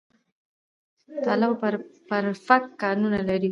د 1.09 1.09
تاله 1.25 1.45
او 1.49 1.53
برفک 2.09 2.63
کانونه 2.81 3.19
لري 3.29 3.49